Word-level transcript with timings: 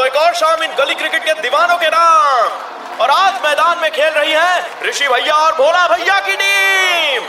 तो 0.00 0.04
एक 0.06 0.14
और 0.16 0.34
शाम 0.34 0.62
इन 0.62 0.70
गली 0.76 0.94
क्रिकेट 0.94 1.24
के 1.24 1.32
दीवानों 1.40 1.76
के 1.78 1.88
नाम। 1.88 3.00
और 3.00 3.10
आज 3.10 3.40
मैदान 3.44 3.78
में 3.78 3.90
खेल 3.90 4.12
रही 4.12 4.32
है 4.32 4.86
ऋषि 4.86 5.08
भैया 5.08 5.34
और 5.36 5.52
भोला 5.54 5.86
भैया 5.88 6.18
की 6.20 6.36
टीम। 6.36 7.26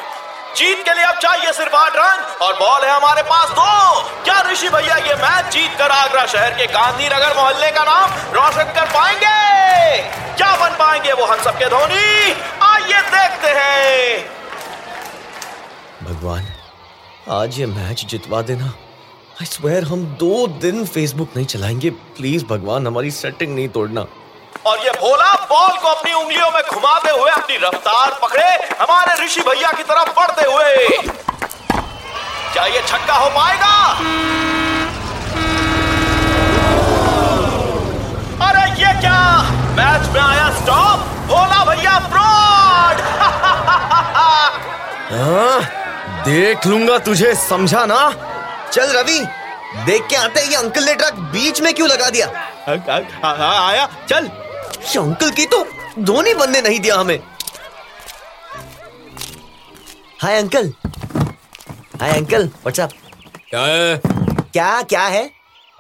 जीत 0.56 0.84
के 0.86 0.94
लिए 0.94 1.04
अब 1.04 1.18
चाहिए 1.18 1.52
सिर्फ़ 1.54 1.76
आठ 1.76 1.96
रन 1.96 2.24
और 2.46 2.54
बॉल 2.60 2.86
है 2.86 2.92
हमारे 2.92 3.24
पास 3.24 3.50
दो। 3.50 4.02
क्या 4.24 4.40
ऋषि 4.42 4.70
भैया 4.70 4.96
ये 4.98 5.16
मैच 5.16 5.52
जीत 5.54 5.76
कर 5.80 5.92
आगरा 5.92 6.26
शहर 6.26 6.52
के 6.52 6.68
गांधीनगर 6.68 7.36
मोहल्ले 7.38 7.72
का 7.72 7.84
नाम 7.84 8.14
रोशन 8.36 8.72
कर 8.76 8.86
पाएँगे? 8.94 10.02
क्या 10.38 10.56
बन 10.56 10.78
पाएँगे 10.80 11.14
वो 11.14 11.26
हम 11.26 11.44
सबके 11.44 11.66
धोनी? 11.66 12.32
आइए 12.64 13.02
देखते 13.10 13.52
हैं। 13.58 14.24
भगवान, 16.04 16.48
आज 17.32 17.60
ये 17.60 17.66
मैच 17.66 18.06
जितवा 18.06 18.42
देना। 18.42 18.74
आई 19.32 19.46
स्वेयर 19.46 19.84
हम 19.84 20.04
दो 20.20 20.36
दिन 20.62 20.86
फेसबुक 20.86 21.30
नहीं 21.36 21.46
चलाएँगे। 21.46 21.90
प्लीज़ 22.18 22.46
भगवान 22.46 22.88
हमारी 22.88 23.12
सेटिंग 23.12 23.54
नहीं 23.56 23.68
तोड़ना। 23.70 24.02
और 24.66 24.80
ये 24.86 24.92
भोला 24.92 25.32
बॉल 25.52 25.78
को 25.78 25.88
अपनी 25.88 26.14
उंगलियों 26.14 26.50
में 26.52 26.62
घुमाते 26.72 27.12
हुए 27.12 27.32
अपनी 27.32 27.56
रफ्तार 27.58 28.18
पकड़े 28.22 28.50
हमारे 28.82 29.14
ऋषि 29.24 29.42
भैया 29.42 29.72
की 29.72 29.84
तरफ़ 29.84 30.10
बढ़ते 30.20 30.46
हुए। 30.52 30.88
क्या 32.54 32.66
ये 32.66 32.82
छक्का 32.88 33.14
हो 33.14 33.30
पाएगा? 33.30 33.74
अरे 38.48 38.66
ये 38.82 38.94
क्या? 39.02 39.20
मैच 39.78 40.10
में 40.14 40.22
आया 40.22 40.50
स्टॉप 40.62 41.00
भोला 41.32 41.64
भैया 41.66 42.00
ब्रॉड 42.10 43.02
हाँ, 45.12 45.62
देख 46.26 46.68
लूँगा 46.68 46.98
तुझे 47.08 47.34
समझा 47.36 47.86
ना? 47.86 48.02
चल 48.74 48.92
रवि 48.98 49.20
देख 49.86 50.08
के 50.10 50.16
आते 50.16 50.42
ये 50.48 50.56
अंकल 50.56 50.84
ने 50.86 50.94
ट्रक 50.96 51.14
बीच 51.34 51.62
में 51.62 51.74
क्यों 51.74 51.90
लगा 51.90 52.10
दिया? 52.10 52.28
आया 52.68 53.86
चल। 54.10 54.26
ये 54.94 55.00
अंकल 55.00 55.30
की 55.40 55.46
तो 55.54 55.66
धोनी 56.00 56.34
बनने 56.34 56.62
नहीं 56.62 56.80
दिया 56.80 56.96
हमें। 56.96 57.20
Hi 60.22 60.38
uncle. 60.38 60.74
Hi 62.02 62.12
uncle 62.12 62.46
what's up 62.46 62.92
क्या 63.50 63.62
है? 63.62 64.02
क्या 64.54 64.82
क्या 64.82 65.06
है? 65.08 65.30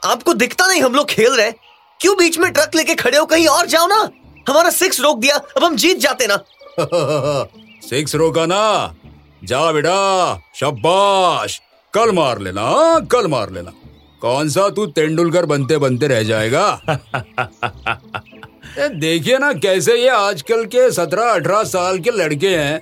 आपको 0.06 0.34
दिखता 0.34 0.68
नहीं 0.68 0.82
हम 0.82 0.94
लोग 0.96 1.10
खेल 1.10 1.36
रहे 1.36 1.52
क्यों 2.00 2.18
बीच 2.18 2.38
में 2.40 2.52
ट्रक 2.54 2.76
लेके 2.76 2.96
खड़े 2.96 3.18
हो 3.18 3.26
कहीं 3.26 3.48
और 3.48 3.66
जाओ 3.68 3.88
ना? 3.88 4.08
हमारा 4.50 4.70
सिक्स 4.70 5.00
रोक 5.02 5.20
दिया 5.20 5.36
अब 5.58 5.64
हम 5.64 5.76
जीत 5.76 5.98
जाते 6.00 6.28
ना। 6.30 6.38
सिक्स 7.90 8.16
रोका 8.16 8.46
ना। 8.46 8.62
जा 9.44 9.72
बेटा 9.72 9.94
शाबाश। 10.56 11.60
कल 11.94 12.12
मार 12.12 12.40
लेना 12.40 12.62
हाँ, 12.62 13.06
कल 13.06 13.28
मार 13.28 13.50
लेना। 13.52 13.72
कौन 14.22 14.50
सा 14.50 14.68
तू 14.70 14.86
तेंडुलकर 14.86 15.46
बनते 15.46 15.78
बनते 15.78 16.08
रह 16.08 16.24
जाएगा? 16.24 16.66
देखिए 18.80 19.38
ना 19.38 19.52
कैसे 19.54 19.96
ये 20.02 20.10
आजकल 20.10 20.66
के 20.66 20.92
सत्रह 20.92 21.32
अठारह 21.32 21.64
साल 21.64 22.00
के 22.00 22.12
लड़के 22.12 22.56
हैं। 22.56 22.80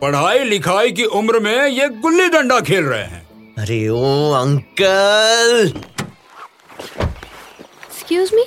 पढ़ाई 0.00 0.44
लिखाई 0.44 0.92
की 0.92 1.04
उम्र 1.20 1.40
में 1.40 1.66
ये 1.68 1.88
गुल्ली 2.02 2.28
डंडा 2.28 2.60
खेल 2.60 2.84
रहे 2.84 3.04
हैं। 3.04 3.26
अरे 3.58 3.88
ओ 3.88 4.30
अंकल। 4.32 5.72
एक्सक्यूज 7.02 8.30
मी 8.34 8.44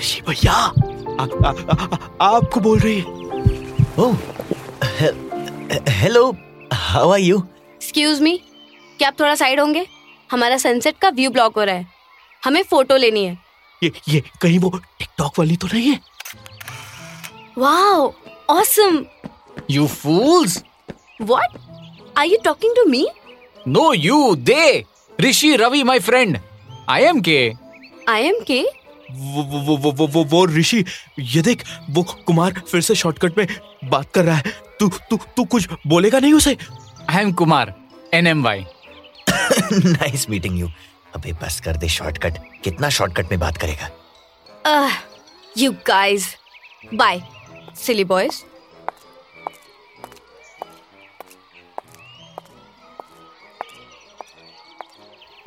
ऋषि 0.00 0.20
भैया 0.28 0.52
आपको 2.26 2.60
बोल 2.60 2.78
रही 2.78 2.98
है। 2.98 3.04
ओ 3.98 4.12
hello 5.72 6.36
how 6.72 7.10
are 7.10 7.18
you 7.18 7.36
excuse 7.74 8.20
me 8.20 8.42
क्या 8.98 9.08
आप 9.08 9.20
थोड़ा 9.20 9.34
साइड 9.34 9.60
होंगे? 9.60 9.86
हमारा 10.30 10.56
सनसेट 10.58 10.98
का 10.98 11.08
व्यू 11.08 11.30
ब्लॉक 11.30 11.56
हो 11.56 11.64
रहा 11.64 11.74
है। 11.74 11.86
हमें 12.44 12.62
फ़ोटो 12.62 12.96
लेनी 12.96 13.24
है। 13.24 13.38
ये 13.82 13.92
ये 14.08 14.22
कहीं 14.42 14.58
वो 14.58 14.70
टिकटॉक 14.98 15.38
वाली 15.38 15.56
तो 15.56 15.66
नहीं 15.66 15.90
है? 15.90 16.00
Wow 17.58 18.14
awesome 18.50 19.04
You 19.70 19.86
fools! 19.86 20.58
What 21.22 21.50
are 22.18 22.26
you 22.26 22.38
talking 22.44 22.76
to 22.76 22.84
me 22.84 23.08
No, 23.68 23.86
you, 24.04 24.18
they! 24.50 24.84
Rishi 25.24 25.48
Ravi, 25.60 25.84
my 25.84 25.98
friend. 26.08 26.36
I 26.88 27.00
am 27.12 27.18
K. 27.28 27.50
I 28.08 28.22
am 28.22 28.40
K 28.50 28.62
वो 29.10 29.42
वो 29.42 29.92
वो 29.92 30.06
वो 30.06 30.24
वो 30.24 30.46
ऋषि 30.46 30.84
ये 31.18 31.42
देख 31.42 31.64
वो 31.90 32.02
कुमार 32.02 32.62
फिर 32.70 32.80
से 32.80 32.94
शॉर्टकट 32.94 33.38
में 33.38 33.46
बात 33.84 34.10
कर 34.14 34.24
रहा 34.24 34.36
है। 34.36 34.42
तू 34.80 34.88
तू 34.88 35.18
तू 35.36 35.44
कुछ 35.44 35.68
बोलेगा 35.86 36.18
नहीं 36.18 36.32
उसे? 36.32 36.56
I 37.10 37.22
am 37.22 37.32
Kumar 37.32 37.74
N 38.14 38.26
M 38.26 38.42
NMY. 38.42 38.64
Nice 39.84 40.30
meeting 40.30 40.58
you 40.60 40.68
अबे 41.14 41.32
बस 41.32 41.60
कर 41.60 41.76
दे 41.76 41.88
शॉर्टकट 41.88 42.38
कितना 42.64 42.88
शॉर्टकट 42.88 43.30
में 43.30 43.40
बात 43.40 43.56
करेगा? 43.56 43.90
You 45.58 45.72
guys 45.86 46.34
bye 46.94 47.22
silly 47.76 48.04
boys 48.04 48.42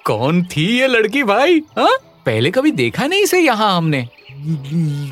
कौन 0.06 0.44
थी 0.44 0.79
ये 0.79 0.88
लड़की 0.88 1.23
भाई 1.23 1.62
हाँ? 1.78 1.97
पहले 2.25 2.51
कभी 2.51 2.72
देखा 2.72 3.07
नहीं 3.07 3.23
इसे 3.23 3.39
यहाँ 3.39 3.75
हमने? 3.78 4.07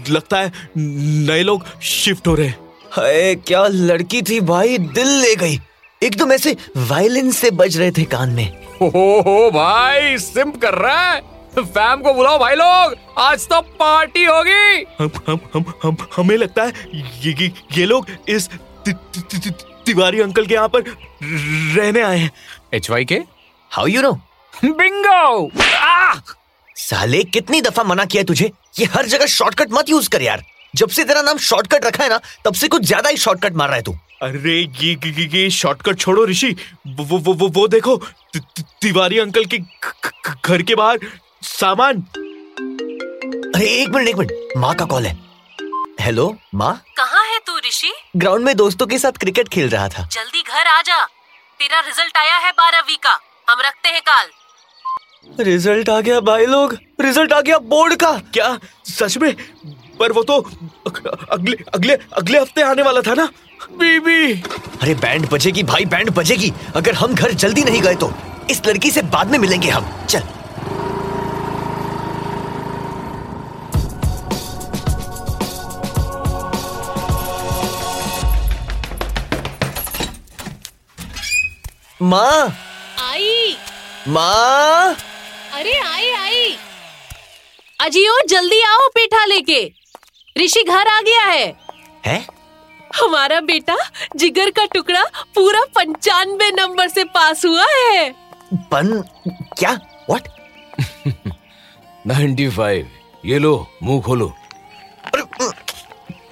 लगता 0.09 0.37
है 0.37 0.51
नए 0.77 1.43
लोग 1.43 1.65
शिफ्ट 1.81 2.27
हो 2.27 2.35
रहे 2.35 2.47
हैं। 2.47 2.59
हाय 2.91 3.35
क्या 3.47 3.65
लड़की 3.67 4.21
थी 4.21 4.39
भाई? 4.41 4.77
दिल 4.77 5.07
ले 5.21 5.35
गई। 5.35 5.59
एकदम 6.01 6.31
ऐसे 6.31 6.55
वायलिन 6.77 7.31
से 7.31 7.51
बज 7.51 7.77
रहे 7.77 7.91
थे 7.91 8.03
कान 8.13 8.29
में। 8.29 8.47
हो 8.81 8.87
हो 9.21 9.51
भाई 9.51 10.17
सिम्प 10.17 10.55
कर 10.61 10.73
रहा 10.73 11.11
है। 11.11 11.19
फैम 11.57 12.01
को 12.01 12.13
बुलाओ 12.13 12.37
भाई 12.39 12.55
लोग। 12.55 12.95
आज 13.19 13.47
तो 13.47 13.61
पार्टी 13.79 14.23
होगी। 14.25 14.85
हम 14.99 15.11
हम 15.27 15.39
हम 15.53 15.65
हम 15.83 15.97
हमें 16.15 16.35
लगता 16.37 16.63
है 16.63 16.73
ये 16.93 17.35
ये, 17.41 17.51
ये 17.77 17.85
लोग 17.85 18.07
इस 18.29 18.47
ति, 18.47 18.91
ति, 18.91 19.21
ति, 19.21 19.37
ति, 19.39 19.49
तिवारी 19.85 20.21
अंकल 20.21 20.45
के 20.45 20.53
यहाँ 20.53 20.69
पर 20.69 20.83
रहने 21.23 22.01
आए 22.01 22.17
हैं। 22.17 22.31
H 22.73 22.89
Y 22.89 23.05
K 23.05 23.21
how 23.71 23.87
you 23.87 24.01
know 24.01 24.11
bingo 24.53 25.45
साले 26.81 27.23
कितनी 27.25 27.61
दफ़ा 27.61 27.83
मना 27.83 28.05
किया 28.05 28.23
तुझे? 28.23 28.51
ये 28.79 28.85
हर 28.93 29.05
जगह 29.07 29.25
शॉर्टकट 29.27 29.71
मत 29.71 29.89
यूज़ 29.89 30.09
कर 30.09 30.21
यार। 30.21 30.43
जब 30.73 30.89
से 30.89 31.03
तेरा 31.03 31.21
नाम 31.21 31.37
शॉर्टकट 31.39 31.85
रखा 31.85 32.03
है 32.03 32.09
ना 32.09 32.19
तब 32.45 32.53
से 32.53 32.67
कुछ 32.67 32.83
ज़्यादा 32.83 33.09
ही 33.09 33.17
शॉर्टकट 33.17 33.55
मार 33.55 33.67
रहा 33.67 33.77
है 33.77 33.83
तू। 33.83 33.91
अरे 34.21 34.53
ये 34.53 34.61
ये, 34.83 35.09
ये, 35.09 35.25
ये 35.33 35.49
शॉर्टकट 35.51 35.99
छोड़ो 35.99 36.25
ऋषि। 36.25 36.55
वो 36.87 37.03
वो 37.05 37.33
वो 37.33 37.47
वो, 37.49 37.67
देखो 37.67 37.97
तिवारी 38.35 39.19
अंकल 39.19 39.45
के 39.45 39.57
घर 39.57 40.61
के 40.61 40.75
बाहर 40.75 40.99
सामान। 41.43 42.01
अरे 43.55 43.65
एक 43.71 43.89
मिनट 43.89 44.07
एक 44.07 44.15
मिनट। 44.15 44.57
माँ 44.57 44.73
का 44.75 44.85
कॉल 44.85 45.05
है। 45.05 45.15
हेलो 46.01 46.35
माँ? 46.55 46.73
कहाँ 46.97 47.25
है 47.25 47.39
तू 47.47 47.57
ऋषि? 47.67 47.93
ग्राउंड 48.17 48.45
में 48.45 48.55
दोस्तों 48.57 48.87
के 48.87 48.97
साथ 48.99 49.17
क्रिकेट 49.19 49.49
खेल 49.49 49.69
रहा 49.69 49.87
था। 49.89 50.07
जल्दी 50.11 50.41
घर 50.41 50.67
आ 50.67 50.81
जा। 50.81 51.03
तेरा 51.59 51.79
रिज़ल्ट 51.79 52.17
आया 52.17 52.37
है 52.37 52.51
बारहवीं 52.53 52.97
का। 52.97 53.19
हम 53.47 53.61
रखते 53.61 53.89
हैं 53.89 54.01
काल 54.01 54.29
रिज़ल्ट 55.23 55.89
आ 55.89 55.99
गया 56.01 56.19
भाई 56.19 56.45
लोग 56.45 56.77
रिज़ल्ट 57.01 57.33
आ 57.33 57.39
गया 57.41 57.57
बोर्ड 57.69 57.95
का। 57.95 58.11
क्या? 58.33 58.57
सच 58.85 59.17
में? 59.17 59.35
पर 59.99 60.11
वो 60.11 60.23
तो 60.23 60.37
अगले 61.31 61.57
अगले 61.73 61.93
अगले 62.17 62.39
हफ़्ते 62.39 62.61
आने 62.61 62.81
वाला 62.81 63.01
था 63.01 63.13
ना? 63.13 63.25
बीबी। 63.71 64.31
अरे 64.81 64.93
बैंड 64.95 65.27
बजेगी 65.29 65.63
भाई 65.63 65.85
बैंड 65.85 66.09
बजेगी। 66.15 66.51
अगर 66.75 66.93
हम 66.93 67.13
घर 67.13 67.31
जल्दी 67.33 67.63
नहीं 67.63 67.81
गए 67.81 67.95
तो 67.95 68.11
इस 68.49 68.65
लड़की 68.67 68.91
से 68.91 69.01
बाद 69.13 69.31
में 69.31 69.37
मिलेंगे 69.39 69.69
हम। 69.69 69.91
चल। 70.09 70.23
माँ? 82.01 82.55
आई। 83.01 83.55
माँ? 84.07 84.95
अरे 85.53 85.73
आई 85.77 86.11
आई। 86.11 86.55
अजियो 87.79 88.13
जल्दी 88.29 88.61
आओ 88.61 88.87
पेठा 88.87 89.23
लेके। 89.25 89.61
ऋषि 90.37 90.63
घर 90.63 90.87
आ 90.87 90.99
गया 91.01 91.23
है। 91.23 91.45
है? 92.05 92.25
हमारा 92.95 93.39
बेटा 93.41 93.75
जिगर 94.15 94.49
का 94.49 94.65
टुकड़ा 94.65 95.03
पूरा 95.35 95.63
पंचानवे 95.75 96.49
नंबर 96.51 96.87
से 96.87 97.03
पास 97.15 97.45
हुआ 97.45 97.65
है। 97.69 98.09
पन 98.71 99.03
क्या? 99.59 99.71
व्हाट 100.09 100.27
95 102.07 102.85
ये 103.25 103.39
लो 103.39 103.55
मुँह 103.83 104.01
खोलो। 104.01 104.27
अरे 105.05 105.23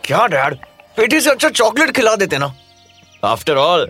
क्या 0.05 0.25
डैड? 0.27 0.55
पेटी 0.97 1.21
से 1.21 1.29
अच्छा 1.29 1.49
चॉकलेट 1.49 1.95
खिला 1.95 2.15
देते 2.15 2.37
ना। 2.37 2.53
After 3.25 3.57
all 3.57 3.89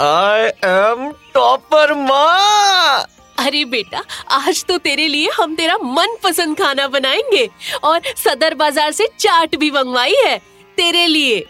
I 0.00 0.46
am 0.70 1.10
topper 1.34 1.94
माँ। 1.94 3.06
अरे 3.42 3.64
बेटा, 3.64 4.02
आज 4.30 4.64
तो 4.64 4.76
तेरे 4.78 5.06
लिए 5.08 5.30
हम 5.34 5.54
तेरा 5.56 5.76
मन 5.78 6.16
पसंद 6.22 6.56
खाना 6.58 6.86
बनाएँगे 6.88 7.48
और 7.84 8.00
सदर 8.16 8.54
बाज़ार 8.54 8.92
से 8.92 9.06
चाट 9.18 9.56
भी 9.56 9.70
मंगवाई 9.70 10.14
है 10.24 10.36
तेरे 10.76 11.06
लिए। 11.06 11.44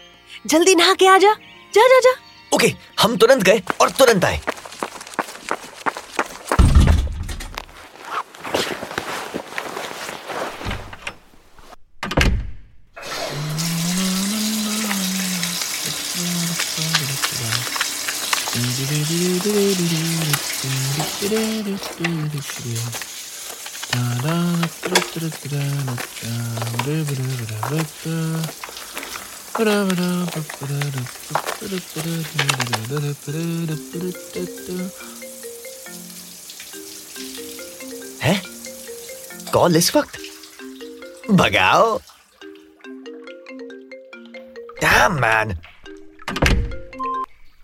जल्दी 0.47 0.75
नहा 0.75 0.93
के 0.93 1.07
आ 1.07 1.17
जा। 1.17 1.33
जा 1.73 1.87
जा 1.87 1.99
जा। 1.99 2.13
ओके, 2.55 2.73
हम 2.99 3.15
तुरंत 3.17 3.43
गए 3.43 3.61
और 3.81 3.89
तुरंत 3.89 4.25
आए। 4.25 4.39
है? 38.21 38.41
कॉल 39.53 39.77
इस 39.77 39.95
वक्त? 39.95 40.17
भगाओ। 41.31 41.99
मैन 45.09 45.72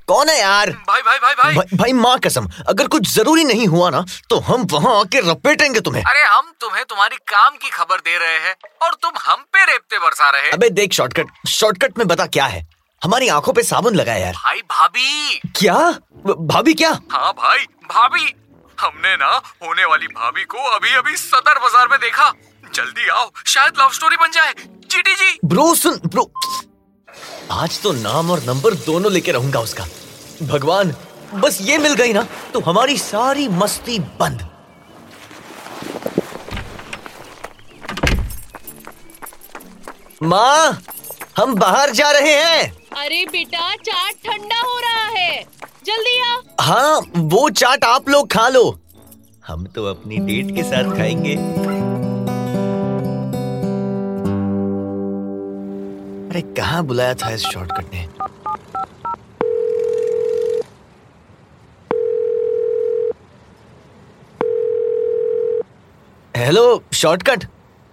कौन 0.10 0.30
है 0.30 0.40
यार? 0.40 0.70
भाई 0.88 1.02
भाई 1.02 1.18
भाई 1.18 1.34
भाई। 1.36 1.54
भाई, 1.56 1.78
भाई 1.78 1.94
माँ 1.96 2.18
कसम 2.20 2.48
अगर 2.70 2.88
कुछ 2.88 3.08
ज़रूरी 3.10 3.44
नहीं 3.44 3.68
हुआ 3.68 3.90
ना 3.90 4.04
तो 4.30 4.40
हम 4.42 4.66
वहाँ 4.72 5.00
आके 5.00 5.20
रपेटेंगे 5.22 5.80
तुम्हें। 5.82 6.04
अरे 6.04 6.24
हम 6.26 6.52
तुम्हें 6.62 6.84
तुम्हारी 6.86 7.18
काम 7.28 7.56
की 7.56 7.70
खबर 7.70 8.00
दे 8.00 8.18
रहे 8.18 8.38
हैं 8.40 8.56
और 8.84 8.96
तुम 8.96 9.12
हम 9.20 9.44
पे 9.54 9.66
रेपते 9.66 10.00
बरसा 10.00 10.30
रहे 10.30 10.50
अबे 10.52 10.70
देख 10.72 10.94
शॉर्टकट 10.94 11.48
शॉर्टकट 11.50 11.98
में 11.98 12.08
बता 12.08 12.26
क्या 12.28 12.46
है? 12.48 12.66
हमारी 13.02 13.28
आँखों 13.30 13.54
पे 13.54 13.64
साबुन 13.64 13.96
लगा 13.96 14.12
है 14.12 14.22
यार। 14.22 14.34
भाई 14.36 14.62
भाभी। 14.72 15.40
क्या? 15.58 15.78
भाभी 16.26 16.74
क्या? 16.74 16.90
हाँ 17.12 17.32
भाई 17.34 17.66
भाभी। 17.90 18.34
हमने 18.78 19.16
ना 19.18 19.30
होने 19.64 19.86
वाली 19.86 20.08
भाभी 20.10 20.44
को 20.46 20.58
अभी 20.70 20.96
अभी 20.96 21.16
सदर 21.18 21.60
बाज़ार 21.60 21.88
में 21.88 22.00
देखा। 22.00 22.32
जल्दी 22.74 23.08
आओ 23.10 23.30
शायद 23.48 23.80
लव 23.80 23.90
स्टोरी 23.92 24.16
बन 24.18 24.32
जाए। 24.32 24.54
चीटी 24.92 25.14
जी। 25.16 25.40
ब्रो 25.46 25.74
सुन 25.76 26.00
ब्रो 26.06 26.32
आज 27.52 27.82
तो 27.82 27.92
नाम 27.92 28.30
और 28.32 28.44
नंबर 28.44 28.74
दोनों 28.76 29.12
लेके 29.12 29.32
रहूँगा 29.32 29.60
उसका। 29.60 29.86
भगवान 30.48 30.94
बस 31.36 31.58
ये 31.62 31.78
मिल 31.78 31.94
गई 31.94 32.14
ना 32.14 32.26
तो 32.54 32.60
हमारी 32.60 32.98
सारी 32.98 33.48
मस्ती 33.48 33.98
बंद। 34.20 34.48
माँ 40.24 40.82
हम 41.38 41.56
बाहर 41.56 41.92
जा 41.92 42.12
रहे 42.12 42.34
हैं। 42.34 42.72
अरे 42.98 43.26
बेटा 43.26 43.76
चाट 43.76 44.16
ठंडा 44.26 44.62
हो 44.62 44.80
रहा 44.80 45.08
है। 45.10 45.42
जल्दी 45.86 46.20
आ। 46.22 46.42
हाँ 46.62 47.02
वो 47.18 47.50
चाट 47.50 47.84
आप 47.84 48.10
लोग 48.10 48.32
खा 48.32 48.48
लो। 48.50 48.80
हम 49.48 49.66
तो 49.66 49.86
अपनी 49.86 50.18
डेट 50.18 50.56
के 50.56 50.64
साथ 50.64 50.96
खाएँगे। 50.98 51.36
अरे 56.30 56.42
कहाँ 56.58 56.84
बुलाया 56.86 57.14
था 57.22 57.30
इस 57.34 57.44
शॉर्टकट 57.44 57.94
ने? 57.94 58.08
हेलो 66.36 66.84
शॉर्टकट 66.94 67.46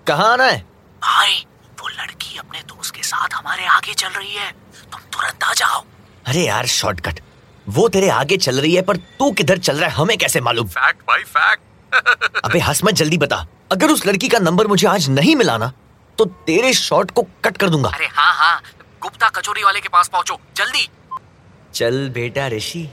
कहाँ 0.06 0.32
आना 0.32 0.44
है? 0.44 0.58
भाई 1.02 1.44
वो 1.80 1.88
लड़की 1.88 2.36
अपने 2.38 2.60
दोस्त 2.68 2.94
के 2.94 3.02
साथ 3.02 3.34
हमारे 3.34 3.64
आगे 3.66 3.94
चल 3.94 4.08
रही 4.08 4.34
है। 4.34 4.50
तुम 4.92 5.00
तुरंत 5.12 5.44
आ 5.44 5.52
जाओ। 5.52 5.82
अरे 6.26 6.46
यार 6.46 6.66
शॉर्टकट 6.66 7.20
वो 7.68 7.88
तेरे 7.88 8.08
आगे 8.10 8.36
चल 8.36 8.60
रही 8.60 8.74
है 8.74 8.82
पर 8.82 8.96
तू 9.18 9.30
किधर 9.32 9.58
चल 9.58 9.76
रहा 9.76 9.88
है 9.88 9.94
हमें 9.94 10.16
कैसे 10.18 10.40
मालूम? 10.40 10.68
फैक्ट 10.68 11.02
भाई 11.08 11.22
फैक्ट 11.22 12.44
अबे 12.44 12.58
हंस 12.58 12.84
मत 12.84 12.94
जल्दी 12.94 13.18
बता। 13.18 13.46
अगर 13.72 13.90
उस 13.90 14.06
लड़की 14.06 14.28
का 14.28 14.38
नंबर 14.38 14.66
मुझे 14.66 14.86
आज 14.88 15.08
नहीं 15.10 15.36
मिला 15.36 15.56
ना 15.58 15.72
तो 16.18 16.24
तेरे 16.46 16.72
शॉट 16.72 17.10
को 17.10 17.22
कट 17.44 17.56
कर 17.56 17.68
दूँगा। 17.70 17.88
अरे 17.88 18.06
हाँ 18.06 18.32
हाँ। 18.34 18.60
गुप्ता 19.02 19.28
कचोरी 19.28 19.62
वाले 19.62 19.80
के 19.80 19.88
पास 19.88 20.08
पहुंचो। 20.08 20.38
जल्दी। 20.56 20.88
चल 21.74 22.08
बेटा 22.10 22.46
ऋषि 22.48 22.88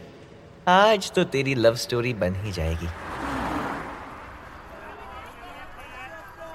आज 0.68 1.12
तो 1.12 1.24
तेरी 1.24 1.54
लव 1.56 1.76
स्टोरी 1.76 2.14
बन 2.14 2.36
ही 2.36 2.52
जाएगी। 2.52 2.88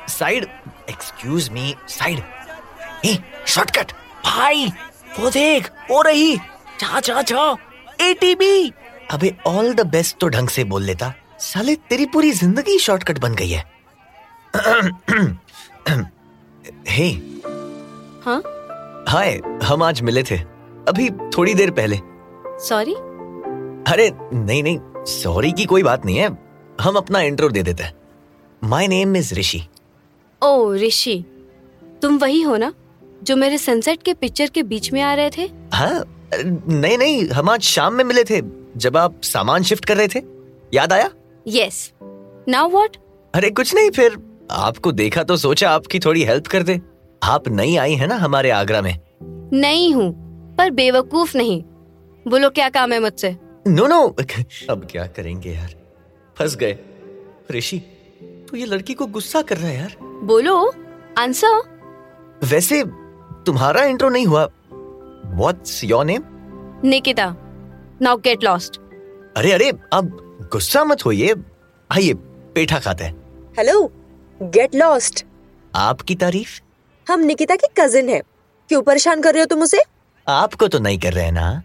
Side 0.09 0.47
excuse 0.91 1.49
me 1.49 1.75
side. 1.89 2.23
ए 3.05 3.19
शॉर्टकट 3.47 3.93
भाई 4.25 4.67
वो 5.19 5.31
देख 5.31 5.71
हो 5.91 6.03
रही। 6.03 6.37
जा 6.81 7.01
जा 7.01 7.23
जा। 7.23 7.57
एटीबी 8.01 8.73
अबे 9.11 9.35
ऑल 9.47 9.73
द 9.75 9.87
बेस्ट 9.87 10.17
तो 10.21 10.29
ढंग 10.29 10.49
से 10.49 10.65
बोल 10.65 10.83
लेता। 10.83 11.13
साले 11.41 11.75
तेरी 11.91 12.07
पूरी 12.07 12.31
ज़िंदगी 12.33 12.79
शॉर्टकट 12.79 13.19
बन 13.19 13.35
गई 13.35 13.51
है। 13.51 13.65
हे 16.89 17.09
हाँ? 18.25 18.41
हाय 19.09 19.41
हम 19.65 19.83
आज 19.83 20.01
मिले 20.03 20.23
थे। 20.23 20.37
अभी 20.89 21.09
थोड़ी 21.37 21.55
देर 21.55 21.71
पहले। 21.71 21.97
सॉरी 22.67 22.95
अरे 23.93 24.11
नहीं 24.35 24.63
नहीं 24.63 25.05
सॉरी 25.09 25.53
की 25.53 25.65
कोई 25.65 25.83
बात 25.83 26.05
नहीं 26.07 26.17
है। 26.17 26.29
हम 26.81 26.97
अपना 26.97 27.21
इंट्रो 27.21 27.49
दे 27.49 27.63
देते 27.63 27.83
हैं। 27.83 27.95
माय 28.65 28.89
नेम 28.89 29.17
इज़ 29.17 29.35
ऋषि 29.35 29.63
ओ 30.43 30.75
ऋषि 30.75 31.25
तुम 32.03 32.19
वही 32.19 32.43
हो 32.43 32.57
ना 32.57 32.73
जो 33.23 33.37
मेरे 33.37 33.59
सनसेट 33.59 34.03
के 34.03 34.15
पिक्चर 34.15 34.51
के 34.51 34.63
बीच 34.63 34.93
में 34.93 35.01
आ 35.03 35.15
रहे 35.15 35.31
थे? 35.31 35.51
हाँ 35.75 36.05
नहीं 36.35 36.99
नहीं 36.99 37.29
हम 37.29 37.51
आज 37.51 37.63
शाम 37.63 37.95
में 37.95 38.05
मिले 38.05 38.25
थे 38.25 38.41
जब 38.77 38.97
आप 38.97 39.21
सामान 39.23 39.63
शिफ्ट 39.63 39.85
कर 39.85 39.97
रहे 39.97 40.09
थे। 40.09 40.23
याद 40.75 40.93
आया? 40.93 41.11
यस 41.47 41.91
नाउ 42.49 42.69
व्हाट 42.69 42.97
अरे 43.35 43.51
कुछ 43.51 43.75
नहीं 43.75 43.91
फिर 43.91 44.17
आपको 44.51 44.93
देखा 44.93 45.23
तो 45.23 45.37
सोचा 45.37 45.71
आपकी 45.71 45.99
थोड़ी 45.99 46.23
हेल्प 46.25 46.47
कर 46.47 46.63
दे। 46.63 46.81
आप 47.23 47.49
नई 47.49 47.77
आई 47.77 47.95
है 47.95 48.07
ना 48.07 48.17
हमारे 48.17 48.51
आगरा 48.51 48.81
में। 48.83 48.99
नहीं 49.53 49.93
हूँ 49.95 50.11
पर 50.57 50.71
बेवकूफ़ 50.71 51.37
नहीं। 51.37 51.63
बोलो 52.27 52.51
क्या 52.51 52.69
काम 52.69 52.93
है 52.93 53.01
मुझसे? 53.01 53.37
नो 53.69 53.87
नो 53.87 54.03
अब 54.71 54.87
क्या 54.91 55.07
करेंगे 55.07 55.51
यार? 55.51 55.75
फंस 56.39 56.57
गए। 56.57 56.79
ऋषि 57.53 57.79
तो 58.51 58.57
ये 58.57 58.67
लड़की 58.67 58.95
को 58.95 59.07
गुस्सा 59.07 59.43
कर 59.43 59.57
रहा 59.57 59.69
है 59.69 59.77
यार। 59.77 59.97
बोलो 60.25 60.57
आंसर? 61.19 61.61
वैसे 62.45 62.83
तुम्हारा 63.47 63.85
इंट्रो 63.85 64.09
नहीं 64.09 64.27
हुआ। 64.27 64.45
What's 65.27 65.83
your 65.85 66.05
name 66.05 66.23
Nikita 66.85 67.35
now 68.03 68.17
get 68.17 68.45
lost 68.45 68.81
अरे 69.37 69.53
अरे 69.53 69.71
अब 69.93 70.17
गुस्सा 70.53 70.85
मत 70.85 71.05
होइए। 71.07 71.35
आइए 71.91 72.15
पेठा 72.55 72.79
खाते 72.79 73.05
हैं। 73.05 73.15
हेलो 73.59 73.91
गेट 74.43 74.75
लॉस्ट 74.75 75.25
आपकी 75.75 76.15
तारीफ़? 76.15 76.61
हम 77.07 77.21
निकिता 77.21 77.57
की 77.57 77.67
कजिन 77.81 78.09
है। 78.09 78.21
क्यों 78.69 78.83
परेशान 78.83 79.23
कर 79.23 79.33
रहे 79.33 79.43
हो 79.43 79.47
तुम 79.47 79.63
उसे? 79.63 79.83
आपको 80.29 80.69
तो 80.69 80.79
नहीं 80.79 80.99
कर 80.99 81.13
रहे 81.13 81.31
ना? 81.31 81.63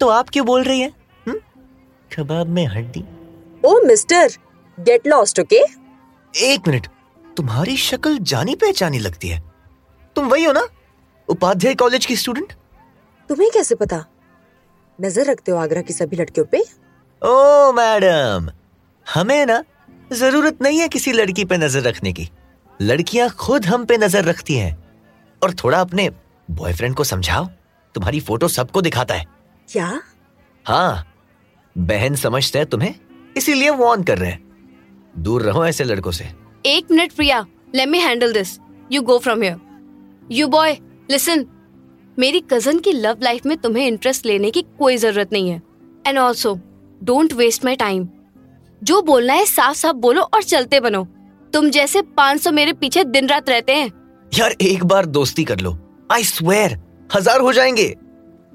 तो 0.00 0.08
आप 0.08 0.28
क्यों 0.28 0.46
बोल 0.46 0.62
रही 0.62 0.80
हैं? 0.80 0.90
हम्म? 1.28 1.38
कबाब 2.16 2.46
में 2.46 2.66
हड्डी। 2.66 3.04
Oh 3.64 3.80
mister 3.86 4.32
get 4.78 5.06
lost 5.06 5.40
okay 5.40 5.62
एक 6.34 6.68
मिनट। 6.68 6.86
तुम्हारी 7.36 7.76
शक्ल 7.76 8.18
जानी 8.18 8.54
पहचानी 8.54 8.98
लगती 8.98 9.28
है। 9.28 9.42
तुम 10.16 10.28
वही 10.28 10.44
हो 10.44 10.52
ना? 10.52 10.66
उपाध्याय 11.28 11.74
कॉलेज 11.74 12.06
की 12.06 12.16
स्टूडेंट 12.16 12.52
तुम्हें 13.28 13.50
कैसे 13.50 13.74
पता? 13.74 14.04
नज़र 15.00 15.30
रखते 15.30 15.52
हो 15.52 15.58
आगरा 15.58 15.80
की 15.82 15.92
सभी 15.92 16.16
लड़कियों 16.16 16.46
पे? 16.46 16.64
ओ 17.22 17.72
मैडम 17.72 18.50
हमें 19.06 19.46
ना 19.46 19.62
ज़रूरत 20.12 20.62
नहीं 20.62 20.78
है 20.80 20.88
किसी 20.88 21.12
लड़की 21.12 21.44
पे 21.44 21.56
नज़र 21.56 21.82
रखने 21.82 22.12
की। 22.12 22.28
लड़कियाँ 22.80 23.28
खुद 23.30 23.66
हम 23.66 23.84
पे 23.84 23.96
नज़र 23.98 24.24
रखती 24.24 24.54
हैं। 24.54 24.76
और 25.42 25.52
थोड़ा 25.54 25.80
अपने 25.80 26.08
बॉयफ्रेंड 26.48 26.94
को 26.94 27.04
समझाओ। 27.04 27.46
तुम्हारी 27.94 28.20
फ़ोटो 28.20 28.48
सबको 28.48 28.80
दिखाता 28.82 29.14
है। 29.14 29.24
क्या? 29.68 30.00
हाँ। 30.66 31.06
बहन 31.76 32.14
समझते 32.14 32.58
हैं 32.58 32.68
तुम्हें 32.68 32.94
इसीलिए 33.36 33.70
वार्न 33.70 34.02
कर 34.02 34.18
रहे 34.18 34.30
हैं। 34.30 34.42
दूर 35.18 35.42
रहो 35.42 35.64
ऐसे 35.66 35.84
लड़कों 35.84 36.10
से। 36.10 36.24
एक 36.66 36.90
minute 36.90 37.12
Priya 37.12 37.44
let 37.74 37.88
me 37.88 37.98
handle 37.98 38.32
this 38.32 38.58
you 38.92 39.02
go 39.02 39.18
from 39.18 39.42
here 39.42 39.60
you 40.32 40.48
boy 40.48 40.76
listen 41.10 41.46
मेरी 42.18 42.40
कज़न 42.50 42.78
की 42.78 42.92
लव 42.92 43.18
लाइफ 43.22 43.46
में 43.46 43.56
तुम्हें 43.58 43.86
इंटरेस्ट 43.86 44.26
लेने 44.26 44.50
की 44.50 44.62
कोई 44.78 44.96
ज़रूरत 44.96 45.32
नहीं 45.32 45.50
है। 45.50 45.62
And 46.06 46.18
also 46.18 46.58
don't 47.00 47.32
waste 47.32 47.64
my 47.64 47.76
time 47.76 48.08
जो 48.82 49.00
बोलना 49.02 49.34
है 49.34 49.44
साफ़ 49.46 49.76
साफ़ 49.76 49.96
बोलो 49.96 50.22
और 50.24 50.42
चलते 50.42 50.80
बनो। 50.80 51.04
तुम 51.52 51.68
जैसे 51.70 52.02
500 52.16 52.52
मेरे 52.52 52.72
पीछे 52.72 53.04
दिन 53.04 53.28
रात 53.28 53.48
रहते 53.48 53.74
हैं। 53.74 53.90
यार 54.32 54.54
एक 54.62 54.84
बार 54.84 55.06
दोस्ती 55.06 55.44
कर 55.44 55.60
लो। 55.60 55.76
आई 56.12 56.24
स्वेर 56.24 56.78
हज़ार 57.10 57.40
हो 57.40 57.52
जाएँगे। 57.52 57.88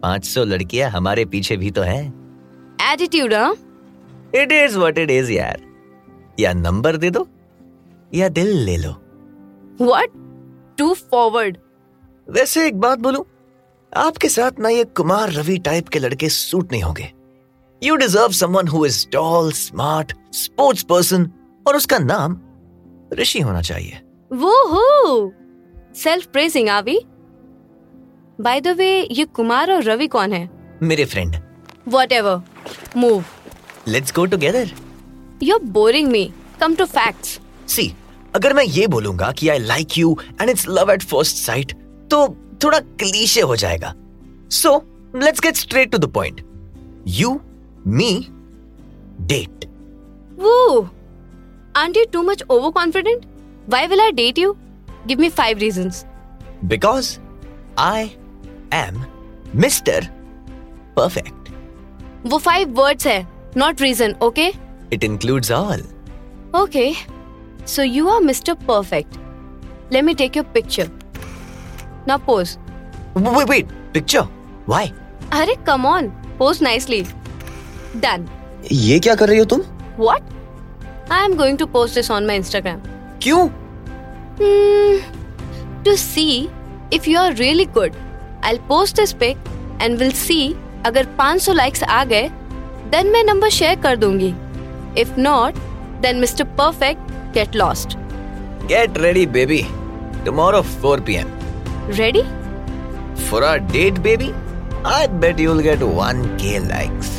500 0.04 0.44
लड़कियाँ 0.46 0.90
हमारे 0.92 1.26
पीछे 1.26 1.58
भी 1.58 1.72
तो 1.72 1.82
हैं। 1.82 2.04
Attitude 2.94 3.34
it 4.36 4.52
is 4.52 4.78
what 4.78 4.98
it 4.98 5.12
is 5.12 5.32
यार। 5.32 5.62
या 6.40 6.54
नंबर 6.54 6.98
दे 6.98 7.10
दो 7.10 7.28
या 8.14 8.30
दिल 8.30 8.48
ले 8.66 8.78
लो। 8.78 8.92
व्हाट 9.82 10.10
टू 10.78 10.94
फॉरवर्ड 10.94 11.58
वैसे 12.28 12.68
एक 12.68 12.80
बात 12.80 13.00
बोलूँ 13.00 13.26
आपके 13.94 14.30
साथ 14.30 14.60
ना 14.60 14.70
ये 14.70 14.84
कुमार 14.98 15.32
रवि 15.32 15.58
टाइप 15.58 15.88
के 15.88 16.00
लड़के 16.00 16.30
सूट 16.30 16.72
नहीं 16.72 16.82
होंगे। 16.84 17.12
You 17.82 17.96
deserve 17.96 18.32
someone 18.34 18.68
who 18.68 18.86
is 18.86 19.08
tall 19.12 19.52
smart 19.54 20.14
sports 20.34 20.84
person 20.84 21.30
और 21.66 21.76
उसका 21.76 21.98
नाम 22.00 22.40
ऋषि 23.14 23.40
होना 23.40 23.62
चाहिए 23.62 24.02
वो 24.32 24.54
हो 24.68 25.34
सेल्फ 25.96 26.26
प्रेजिंग 26.28 26.70
आवी 26.70 27.00
बाय 28.40 28.62
द 28.62 28.76
वे 28.78 28.90
ये 29.12 29.26
कुमार 29.36 29.72
और 29.72 29.84
रवि 29.84 30.08
कौन 30.08 30.34
है 30.34 30.50
मेरे 30.84 31.06
friend 31.06 31.36
whatever 32.14 32.42
move 32.98 33.24
let's 33.88 34.14
go 34.16 34.26
together 34.26 34.72
you 35.44 35.56
are 35.56 35.64
boring 35.72 36.12
me 36.12 36.26
come 36.60 36.76
to 36.76 36.86
facts 36.88 37.40
see 37.68 37.92
अगर 38.36 38.54
मैं 38.54 38.64
ये 38.64 38.88
बोलूँगा 38.88 39.32
कि 39.32 39.50
I 39.50 39.60
like 39.60 39.98
you 39.98 40.18
and 40.42 40.50
it's 40.50 40.68
love 40.70 40.92
at 40.92 41.04
first 41.06 41.38
sight 41.38 41.74
तो 42.12 42.28
थोड़ा 42.64 42.80
क्लीशे 42.80 43.42
हो 43.42 43.56
जाएगा 43.56 43.94
so 44.54 44.76
let's 45.16 45.42
get 45.42 45.56
straight 45.56 45.92
to 45.92 45.98
the 45.98 46.12
point 46.14 46.42
you 47.10 47.40
Me 47.87 48.27
date 49.33 49.65
Woo! 50.45 50.89
Aren't 51.81 51.97
you 51.97 52.05
too 52.15 52.23
much 52.29 52.41
overconfident? 52.51 53.27
Why 53.75 53.81
will 53.87 54.01
I 54.05 54.11
date 54.11 54.39
you? 54.43 54.57
Give 55.07 55.21
me 55.25 55.31
five 55.41 55.61
reasons. 55.63 56.05
Because 56.65 57.19
I 57.79 58.11
am 58.75 59.05
mister 59.61 60.09
perfect 60.97 61.51
वो 62.27 62.39
five 62.39 62.75
words 62.81 63.07
है, 63.07 63.27
not 63.57 63.85
reason, 63.87 64.19
okay? 64.23 64.51
It 64.93 65.05
includes 65.05 65.51
all 65.53 65.83
Okay. 66.55 66.89
So 67.65 67.83
you 67.83 68.09
are 68.09 68.21
Mr. 68.21 68.55
Perfect. 68.69 69.15
Let 69.91 70.05
me 70.05 70.15
take 70.15 70.35
your 70.37 70.45
picture. 70.57 70.89
Now 72.09 72.19
pose. 72.27 72.57
Wait 73.17 73.49
wait 73.49 73.73
picture 73.95 74.23
why 74.69 74.93
अरे 75.33 75.55
come 75.69 75.87
on. 75.93 76.11
Pose 76.41 76.61
nicely. 76.67 77.01
done 77.96 78.28
ये 78.72 79.00
क्या 79.00 79.16
कर 79.16 79.30
रही 79.30 79.40
हो 79.40 79.46
तुम? 79.46 79.62
What 79.98 81.12
I 81.12 81.26
am 81.26 81.36
going 81.38 81.58
to 81.58 81.66
post 81.66 81.96
this 81.96 82.12
on 82.12 82.26
my 82.28 82.36
Instagram 82.38 82.80
क्यों? 83.24 83.48
To 85.86 85.96
see 85.96 86.28
if 86.94 87.10
you 87.10 87.20
are 87.20 87.34
really 87.36 87.66
good 87.78 87.96
I 88.46 88.58
post 88.68 88.96
this 88.96 89.14
pic 89.24 89.38
and 89.82 89.98
will 90.00 90.12
see 90.12 90.56
अगर 90.86 91.08
500 91.20 91.54
likes 91.56 91.84
आ 91.84 92.04
गए 92.06 92.30
देन 92.92 93.08
मैं 93.12 93.24
नंबर 93.24 93.50
शेयर 93.50 93.80
कर 93.82 93.96
दूँगी. 93.96 94.34
If 95.02 95.20
not 95.20 95.56
then 96.02 96.20
mister 96.20 96.44
perfect 96.60 97.12
get 97.34 97.56
lost 97.56 97.98
get 98.68 98.98
ready 98.98 99.26
baby 99.36 99.62
tomorrow 100.26 100.62
4 100.84 101.02
PM 101.06 101.28
ready 101.98 102.22
for 103.30 103.44
our 103.44 103.60
date 103.72 104.00
baby 104.00 104.32
I 104.86 105.08
bet 105.22 105.40
you 105.40 105.54
will 105.54 105.64
get 105.64 105.80
1k 105.80 106.68
likes 106.68 107.17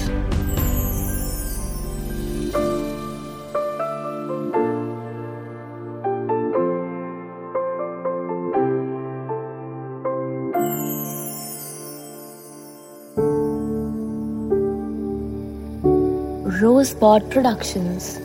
Rosebud 16.78 17.28
Productions. 17.28 18.20